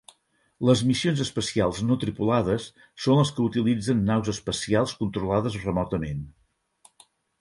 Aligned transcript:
Les 0.67 0.79
missions 0.91 1.19
espacials 1.25 1.81
no 1.89 1.97
tripulades 2.03 2.65
són 3.05 3.19
les 3.21 3.33
que 3.35 3.43
utilitzen 3.51 4.01
naus 4.09 4.33
espacials 4.37 4.95
controlades 5.03 5.59
remotament. 5.67 6.25